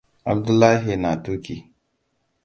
[0.31, 1.55] Abdullahi na tuki.